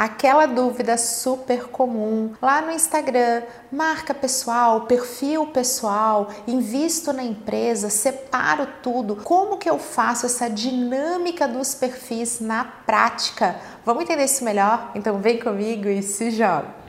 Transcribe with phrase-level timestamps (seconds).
[0.00, 8.66] Aquela dúvida super comum lá no Instagram, marca pessoal, perfil pessoal, invisto na empresa, separo
[8.82, 9.16] tudo.
[9.16, 13.60] Como que eu faço essa dinâmica dos perfis na prática?
[13.84, 14.90] Vamos entender isso melhor?
[14.94, 16.79] Então vem comigo e se joga.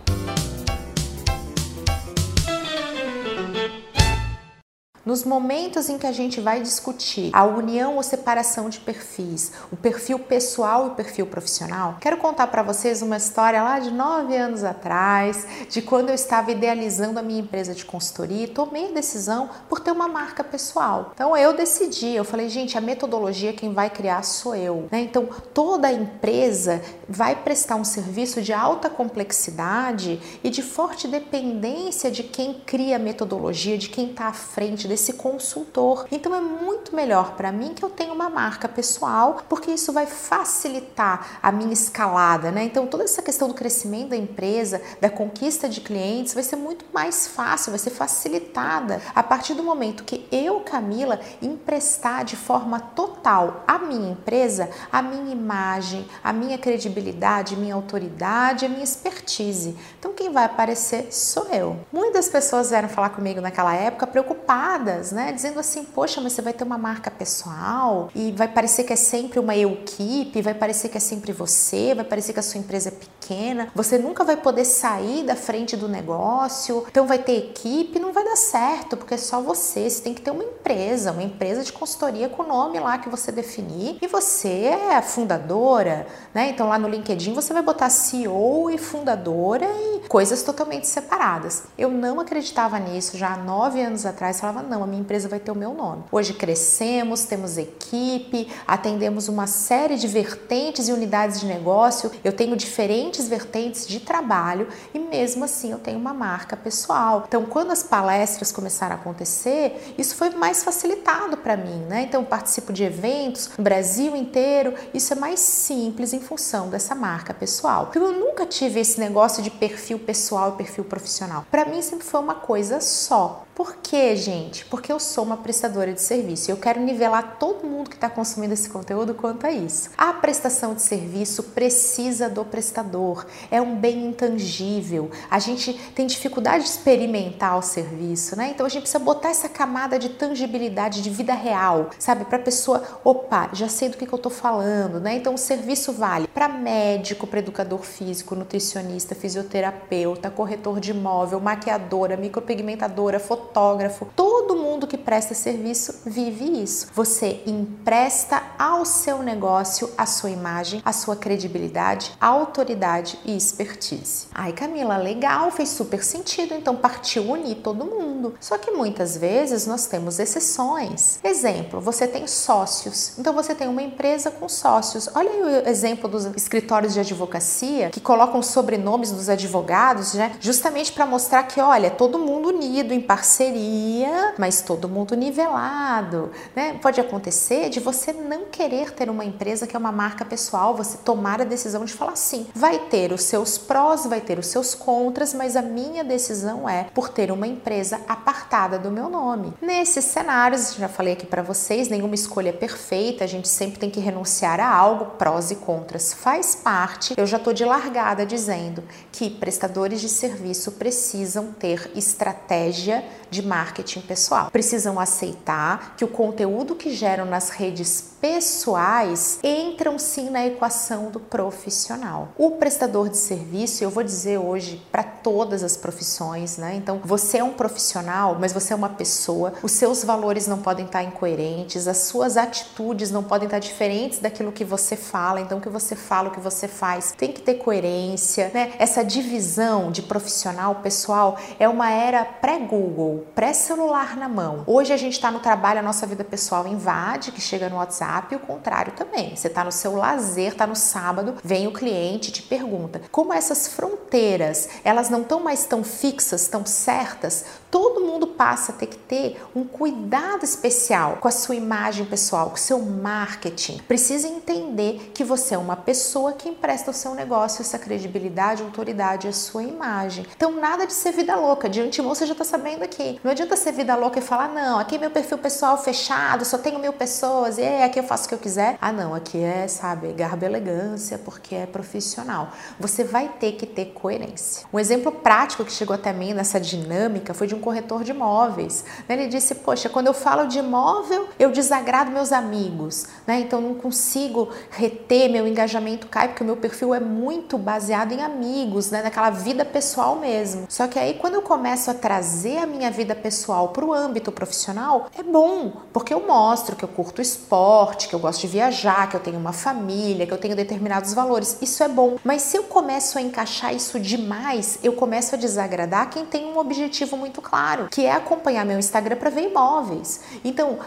[5.12, 9.76] Nos momentos em que a gente vai discutir a união ou separação de perfis, o
[9.76, 14.38] perfil pessoal e o perfil profissional, quero contar para vocês uma história lá de nove
[14.38, 18.94] anos atrás, de quando eu estava idealizando a minha empresa de consultoria e tomei a
[18.94, 21.12] decisão por ter uma marca pessoal.
[21.14, 24.88] Então eu decidi, eu falei, gente, a metodologia quem vai criar sou eu.
[24.90, 25.02] Né?
[25.02, 32.24] Então toda empresa vai prestar um serviço de alta complexidade e de forte dependência de
[32.24, 36.06] quem cria a metodologia, de quem está à frente desse consultor.
[36.12, 40.06] Então é muito melhor para mim que eu tenha uma marca pessoal, porque isso vai
[40.06, 42.64] facilitar a minha escalada, né?
[42.64, 46.86] Então toda essa questão do crescimento da empresa, da conquista de clientes, vai ser muito
[46.94, 52.80] mais fácil, vai ser facilitada a partir do momento que eu, Camila, emprestar de forma
[52.80, 59.76] total à minha empresa a minha imagem, a minha credibilidade, minha autoridade, a minha expertise.
[60.00, 61.78] Então quem vai aparecer sou eu.
[61.92, 65.32] Muitas pessoas vieram falar comigo naquela época preocupadas né?
[65.32, 68.96] Dizendo assim, poxa, mas você vai ter uma marca pessoal e vai parecer que é
[68.96, 72.90] sempre uma equipe, vai parecer que é sempre você, vai parecer que a sua empresa
[72.90, 78.00] é pequena, você nunca vai poder sair da frente do negócio, então vai ter equipe,
[78.00, 81.24] não vai dar certo, porque é só você, você tem que ter uma empresa, uma
[81.24, 86.08] empresa de consultoria com o nome lá que você definir e você é a fundadora,
[86.34, 86.50] né?
[86.50, 91.64] Então lá no LinkedIn você vai botar CEO e fundadora e coisas totalmente separadas.
[91.78, 95.40] Eu não acreditava nisso já há nove anos atrás, falava, não, a minha empresa vai
[95.40, 96.06] ter o meu nome.
[96.10, 102.56] Hoje crescemos, temos equipe, atendemos uma série de vertentes e unidades de negócio, eu tenho
[102.56, 107.26] diferentes vertentes de trabalho e mesmo assim eu tenho uma marca pessoal.
[107.28, 112.04] Então, quando as palestras começaram a acontecer, isso foi mais facilitado para mim, né?
[112.04, 116.96] Então, eu participo de eventos no Brasil inteiro, isso é mais simples em função dessa
[116.96, 117.88] marca pessoal.
[117.88, 121.46] Porque eu nunca tive esse negócio de perfil pessoal e perfil profissional.
[121.52, 123.44] Para mim sempre foi uma coisa só.
[123.54, 124.64] Por quê, gente?
[124.66, 128.10] Porque eu sou uma prestadora de serviço e eu quero nivelar todo mundo que está
[128.10, 129.90] consumindo esse conteúdo quanto a isso.
[129.98, 135.12] A prestação de serviço precisa do prestador, é um bem intangível.
[135.30, 138.52] A gente tem dificuldade de experimentar o serviço, né?
[138.52, 142.24] Então a gente precisa botar essa camada de tangibilidade de vida real, sabe?
[142.24, 145.16] Para a pessoa, opa, já sei do que, que eu estou falando, né?
[145.16, 152.16] Então o serviço vale para médico, para educador físico, nutricionista, fisioterapeuta, corretor de imóvel, maquiadora,
[152.16, 156.88] micropigmentadora, fotógrafo fotógrafo, todo mundo que presta serviço vive isso.
[156.94, 164.28] Você empresta ao seu negócio a sua imagem, a sua credibilidade, autoridade e expertise.
[164.34, 168.36] Ai, Camila, legal, fez super sentido, então partiu unir todo mundo.
[168.40, 171.20] Só que muitas vezes nós temos exceções.
[171.24, 173.18] Exemplo, você tem sócios.
[173.18, 175.10] Então você tem uma empresa com sócios.
[175.16, 180.36] Olha aí o exemplo dos escritórios de advocacia que colocam sobrenomes dos advogados, né?
[180.40, 186.32] Justamente para mostrar que, olha, todo mundo unido em parceria parceria, mas todo mundo nivelado.
[186.54, 186.78] Né?
[186.82, 190.98] Pode acontecer de você não querer ter uma empresa que é uma marca pessoal, você
[190.98, 192.48] tomar a decisão de falar sim.
[192.54, 196.88] Vai ter os seus prós, vai ter os seus contras, mas a minha decisão é
[196.94, 199.54] por ter uma empresa apartada do meu nome.
[199.62, 203.90] Nesses cenários, já falei aqui para vocês, nenhuma escolha é perfeita, a gente sempre tem
[203.90, 207.14] que renunciar a algo, prós e contras faz parte.
[207.16, 214.02] Eu já estou de largada dizendo que prestadores de serviço precisam ter estratégia de marketing
[214.02, 214.52] pessoal.
[214.52, 221.20] Precisam aceitar que o conteúdo que geram nas redes pessoais entram sim na equação do
[221.20, 222.30] profissional.
[222.38, 226.76] O prestador de serviço, eu vou dizer hoje para todas as profissões, né?
[226.76, 230.86] Então, você é um profissional, mas você é uma pessoa, os seus valores não podem
[230.86, 235.62] estar incoerentes, as suas atitudes não podem estar diferentes daquilo que você fala, então o
[235.62, 238.74] que você fala, o que você faz, tem que ter coerência, né?
[238.78, 244.64] Essa divisão de profissional pessoal é uma era pré-Google pré-celular na mão.
[244.68, 248.34] Hoje a gente está no trabalho, a nossa vida pessoal invade, que chega no WhatsApp,
[248.34, 249.36] e o contrário também.
[249.36, 253.68] Você está no seu lazer, está no sábado, vem o cliente te pergunta como essas
[253.68, 258.98] fronteiras, elas não estão mais tão fixas, tão certas, todo mundo passa a ter que
[258.98, 263.78] ter um cuidado especial com a sua imagem pessoal, com o seu marketing.
[263.88, 269.28] Precisa entender que você é uma pessoa que empresta ao seu negócio essa credibilidade, autoridade,
[269.28, 270.26] a sua imagem.
[270.36, 271.70] Então, nada de ser vida louca.
[271.70, 273.20] De antemão, você já está sabendo aqui.
[273.24, 276.58] Não adianta ser vida louca e falar, não, aqui é meu perfil pessoal fechado, só
[276.58, 278.78] tenho mil pessoas, e aqui eu faço o que eu quiser.
[278.82, 282.50] Ah, não, aqui é, sabe, garbo elegância, porque é profissional.
[282.80, 284.66] Você vai ter que ter coerência.
[284.74, 288.84] Um exemplo prático que chegou até mim nessa dinâmica foi de um corretor de imóveis.
[289.08, 293.40] Ele disse, poxa, quando eu falo de imóvel, eu desagrado meus amigos, né?
[293.40, 298.22] Então não consigo reter, meu engajamento cai, porque o meu perfil é muito baseado em
[298.22, 299.02] amigos, né?
[299.02, 300.66] Naquela vida pessoal mesmo.
[300.68, 304.32] Só que aí quando eu começo a trazer a minha vida pessoal para o âmbito
[304.32, 309.10] profissional, é bom, porque eu mostro que eu curto esporte, que eu gosto de viajar,
[309.10, 311.58] que eu tenho uma família, que eu tenho determinados valores.
[311.62, 312.18] Isso é bom.
[312.24, 316.58] Mas se eu começo a encaixar isso demais, eu começo a desagradar quem tem um
[316.58, 317.51] objetivo muito claro,
[317.90, 320.22] que é acompanhar meu Instagram para ver imóveis.
[320.44, 320.80] Então,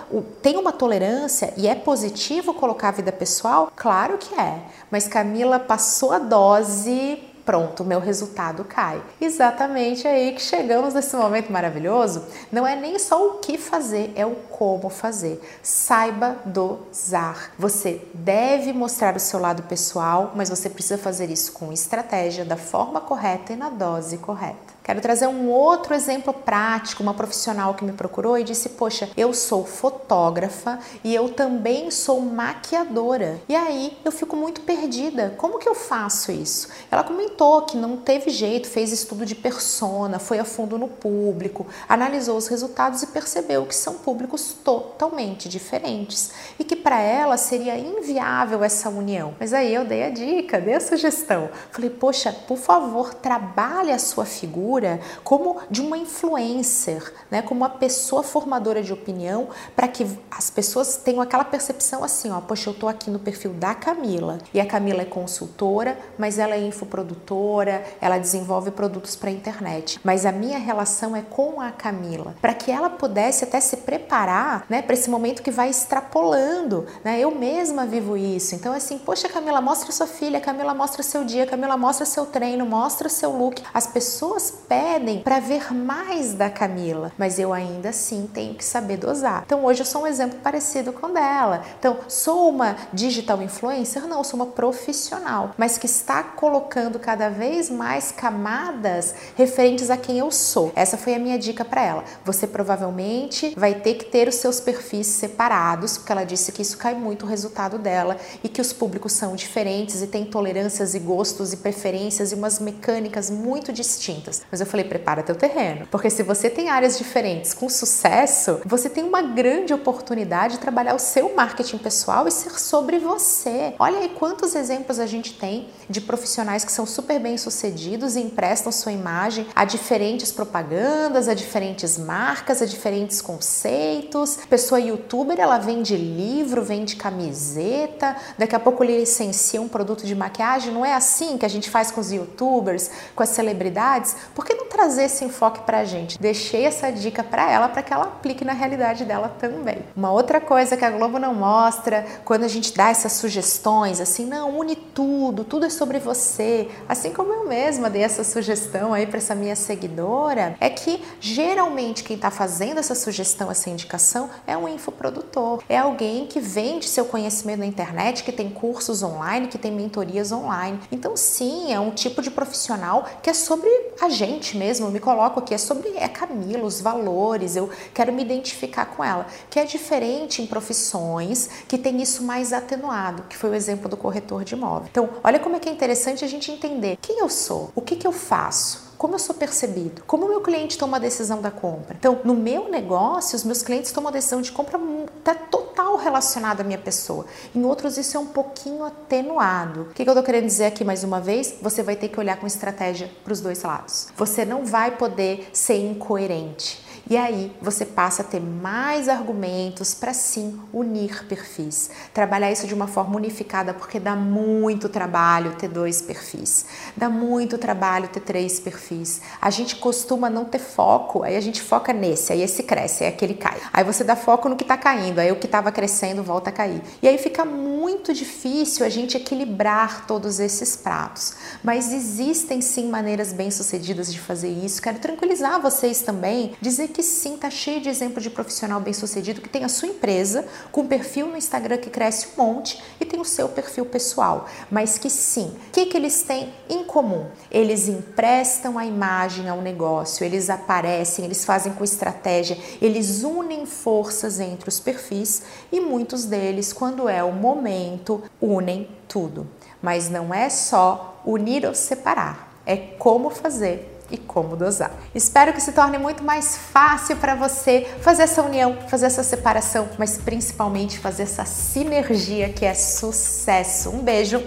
[0.42, 3.72] tem uma tolerância e é positivo colocar a vida pessoal?
[3.76, 4.58] Claro que é.
[4.90, 9.02] Mas Camila passou a dose pronto, meu resultado cai.
[9.20, 12.24] Exatamente aí que chegamos nesse momento maravilhoso.
[12.50, 15.40] Não é nem só o que fazer, é o como fazer.
[15.62, 17.52] Saiba dosar.
[17.58, 22.56] Você deve mostrar o seu lado pessoal, mas você precisa fazer isso com estratégia, da
[22.56, 24.73] forma correta e na dose correta.
[24.84, 29.32] Quero trazer um outro exemplo prático, uma profissional que me procurou e disse: Poxa, eu
[29.32, 33.40] sou fotógrafa e eu também sou maquiadora.
[33.48, 35.34] E aí eu fico muito perdida.
[35.38, 36.68] Como que eu faço isso?
[36.90, 41.66] Ela comentou que não teve jeito, fez estudo de persona, foi a fundo no público,
[41.88, 47.78] analisou os resultados e percebeu que são públicos totalmente diferentes e que para ela seria
[47.78, 49.34] inviável essa união.
[49.40, 51.48] Mas aí eu dei a dica, dei a sugestão.
[51.70, 57.60] Falei: Poxa, por favor, trabalhe a sua figura figura como de uma influencer, né, como
[57.60, 62.70] uma pessoa formadora de opinião, para que as pessoas tenham aquela percepção assim, ó, poxa,
[62.70, 66.60] eu tô aqui no perfil da Camila e a Camila é consultora, mas ela é
[66.60, 72.54] infoprodutora, ela desenvolve produtos para internet, mas a minha relação é com a Camila, para
[72.54, 77.20] que ela pudesse até se preparar, né, para esse momento que vai extrapolando, né?
[77.20, 78.54] Eu mesma vivo isso.
[78.54, 82.66] Então assim, poxa, Camila, mostra sua filha, Camila mostra seu dia, Camila mostra seu treino,
[82.66, 83.62] mostra seu look.
[83.72, 88.96] As pessoas pedem para ver mais da Camila, mas eu ainda assim tenho que saber
[88.96, 89.42] dosar.
[89.46, 91.62] Então hoje eu sou um exemplo parecido com dela.
[91.78, 94.06] Então, sou uma digital influencer?
[94.06, 100.18] Não, sou uma profissional, mas que está colocando cada vez mais camadas referentes a quem
[100.18, 100.72] eu sou.
[100.74, 102.04] Essa foi a minha dica para ela.
[102.24, 106.76] Você provavelmente vai ter que ter os seus perfis separados, porque ela disse que isso
[106.76, 110.98] cai muito o resultado dela e que os públicos são diferentes e têm tolerâncias e
[110.98, 114.42] gostos e preferências e umas mecânicas muito distintas.
[114.54, 115.88] Mas eu falei, prepara teu terreno.
[115.90, 120.94] Porque se você tem áreas diferentes com sucesso, você tem uma grande oportunidade de trabalhar
[120.94, 123.74] o seu marketing pessoal e ser sobre você.
[123.80, 128.20] Olha aí quantos exemplos a gente tem de profissionais que são super bem sucedidos e
[128.20, 134.38] emprestam sua imagem a diferentes propagandas, a diferentes marcas, a diferentes conceitos.
[134.48, 140.72] Pessoa youtuber, ela vende livro, vende camiseta, daqui a pouco licencia um produto de maquiagem.
[140.72, 144.14] Não é assim que a gente faz com os youtubers, com as celebridades?
[144.32, 146.18] Por que não trazer esse enfoque para a gente?
[146.18, 149.78] Deixei essa dica para ela para que ela aplique na realidade dela também.
[149.96, 154.26] Uma outra coisa que a Globo não mostra, quando a gente dá essas sugestões, assim,
[154.26, 159.06] não, une tudo, tudo é sobre você, assim como eu mesma dei essa sugestão aí
[159.06, 164.56] para essa minha seguidora, é que geralmente quem está fazendo essa sugestão, essa indicação, é
[164.56, 169.58] um infoprodutor, é alguém que vende seu conhecimento na internet, que tem cursos online, que
[169.58, 170.80] tem mentorias online.
[170.90, 173.68] Então, sim, é um tipo de profissional que é sobre
[174.00, 178.10] a gente gente mesmo, me coloco aqui, é sobre é Camila, os valores, eu quero
[178.12, 183.36] me identificar com ela, que é diferente em profissões que tem isso mais atenuado, que
[183.36, 184.88] foi o exemplo do corretor de imóvel.
[184.90, 187.94] Então, olha como é que é interessante a gente entender quem eu sou, o que,
[187.94, 191.50] que eu faço, como eu sou percebido, como o meu cliente toma a decisão da
[191.50, 191.94] compra.
[191.98, 194.78] Então, no meu negócio, os meus clientes tomam a decisão de compra
[195.24, 197.24] tá total relacionada à minha pessoa.
[197.54, 199.82] Em outros, isso é um pouquinho atenuado.
[199.82, 201.56] O que, eu tô querendo dizer aqui mais uma vez?
[201.62, 204.08] Você vai ter que olhar com estratégia para os dois lados.
[204.16, 206.83] Você não vai poder ser incoerente.
[207.08, 211.90] E aí você passa a ter mais argumentos para sim unir perfis.
[212.14, 216.64] Trabalhar isso de uma forma unificada, porque dá muito trabalho ter dois perfis,
[216.96, 219.20] dá muito trabalho ter três perfis.
[219.40, 223.10] A gente costuma não ter foco, aí a gente foca nesse, aí esse cresce, aí
[223.10, 223.60] aquele cai.
[223.70, 226.52] Aí você dá foco no que está caindo, aí o que estava crescendo volta a
[226.52, 226.80] cair.
[227.02, 231.34] E aí fica muito difícil a gente equilibrar todos esses pratos.
[231.62, 234.80] Mas existem sim maneiras bem-sucedidas de fazer isso.
[234.80, 239.48] Quero tranquilizar vocês também, dizer que sim, tá cheio de exemplo de profissional bem-sucedido que
[239.48, 243.24] tem a sua empresa com perfil no Instagram que cresce um monte e tem o
[243.24, 247.26] seu perfil pessoal, mas que sim, o que, que eles têm em comum?
[247.50, 254.38] Eles emprestam a imagem ao negócio, eles aparecem, eles fazem com estratégia, eles unem forças
[254.38, 259.48] entre os perfis e muitos deles, quando é o momento, unem tudo.
[259.82, 264.92] Mas não é só unir ou separar, é como fazer e como dosar.
[265.14, 269.88] Espero que se torne muito mais fácil para você fazer essa união, fazer essa separação,
[269.98, 273.90] mas principalmente fazer essa sinergia que é sucesso.
[273.90, 274.42] Um beijo,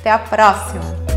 [0.00, 1.09] até a próxima!